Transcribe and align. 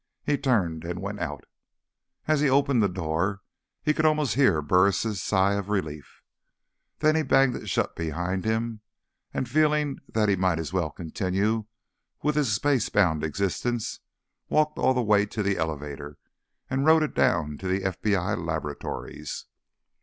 He 0.23 0.35
turned 0.35 0.83
and 0.83 0.99
went 0.99 1.19
out. 1.19 1.43
As 2.27 2.41
he 2.41 2.49
opened 2.49 2.81
the 2.81 2.89
door, 2.89 3.41
he 3.83 3.93
could 3.93 4.03
almost 4.03 4.33
hear 4.33 4.59
Burris' 4.63 5.21
sigh 5.21 5.53
of 5.53 5.69
relief. 5.69 6.23
Then 6.97 7.15
he 7.15 7.21
banged 7.21 7.55
it 7.55 7.69
shut 7.69 7.95
behind 7.95 8.43
him 8.43 8.81
and, 9.31 9.47
feeling 9.47 9.99
that 10.11 10.27
he 10.27 10.35
might 10.35 10.57
as 10.57 10.73
well 10.73 10.89
continue 10.89 11.65
with 12.23 12.33
his 12.33 12.51
space 12.51 12.89
bound 12.89 13.23
existence, 13.23 13.99
walked 14.49 14.79
all 14.79 14.95
the 14.95 15.03
way 15.03 15.27
to 15.27 15.43
the 15.43 15.55
elevator, 15.59 16.17
and 16.67 16.83
rode 16.83 17.03
it 17.03 17.13
downstairs 17.13 17.59
to 17.59 17.67
the 17.67 17.81
FBI 17.87 18.43
laboratories. 18.43 19.45